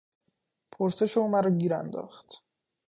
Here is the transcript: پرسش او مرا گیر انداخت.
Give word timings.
پرسش 0.73 1.17
او 1.17 1.27
مرا 1.31 1.49
گیر 1.59 1.73
انداخت. 1.81 2.29